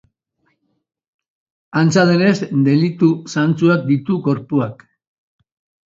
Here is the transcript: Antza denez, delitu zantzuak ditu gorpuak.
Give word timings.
Antza 1.83 2.07
denez, 2.13 2.33
delitu 2.71 3.13
zantzuak 3.37 3.89
ditu 3.95 4.21
gorpuak. 4.31 4.87